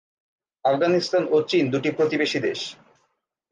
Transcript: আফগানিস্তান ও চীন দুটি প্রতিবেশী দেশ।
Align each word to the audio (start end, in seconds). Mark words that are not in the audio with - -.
আফগানিস্তান 0.65 1.23
ও 1.31 1.37
চীন 1.41 1.63
দুটি 1.71 1.89
প্রতিবেশী 1.91 2.39
দেশ। 2.39 2.59